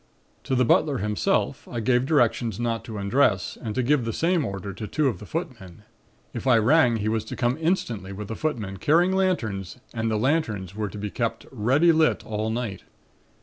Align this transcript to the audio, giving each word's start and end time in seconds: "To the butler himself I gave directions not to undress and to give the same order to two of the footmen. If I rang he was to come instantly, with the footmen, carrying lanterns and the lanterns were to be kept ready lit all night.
"To 0.45 0.55
the 0.55 0.65
butler 0.65 0.97
himself 0.97 1.67
I 1.67 1.79
gave 1.79 2.07
directions 2.07 2.59
not 2.59 2.83
to 2.85 2.97
undress 2.97 3.55
and 3.61 3.75
to 3.75 3.83
give 3.83 4.03
the 4.03 4.11
same 4.11 4.43
order 4.43 4.73
to 4.73 4.87
two 4.87 5.07
of 5.07 5.19
the 5.19 5.27
footmen. 5.27 5.83
If 6.33 6.47
I 6.47 6.57
rang 6.57 6.95
he 6.97 7.07
was 7.07 7.23
to 7.25 7.35
come 7.35 7.55
instantly, 7.61 8.11
with 8.11 8.27
the 8.27 8.35
footmen, 8.35 8.77
carrying 8.77 9.13
lanterns 9.15 9.77
and 9.93 10.09
the 10.09 10.17
lanterns 10.17 10.73
were 10.75 10.89
to 10.89 10.97
be 10.97 11.11
kept 11.11 11.45
ready 11.51 11.91
lit 11.91 12.25
all 12.25 12.49
night. 12.49 12.81